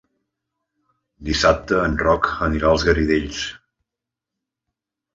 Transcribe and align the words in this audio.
Dissabte 1.27 1.83
en 1.89 1.99
Roc 2.05 2.31
anirà 2.49 2.73
als 2.73 2.89
Garidells. 2.91 3.47